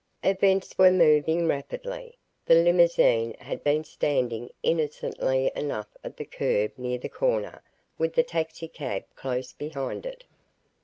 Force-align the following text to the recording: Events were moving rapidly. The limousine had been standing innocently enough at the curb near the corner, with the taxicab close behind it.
Events 0.23 0.75
were 0.79 0.89
moving 0.89 1.47
rapidly. 1.47 2.17
The 2.47 2.55
limousine 2.55 3.35
had 3.35 3.63
been 3.63 3.83
standing 3.83 4.49
innocently 4.63 5.51
enough 5.55 5.95
at 6.03 6.17
the 6.17 6.25
curb 6.25 6.71
near 6.75 6.97
the 6.97 7.07
corner, 7.07 7.61
with 7.99 8.15
the 8.15 8.23
taxicab 8.23 9.03
close 9.15 9.53
behind 9.53 10.07
it. 10.07 10.23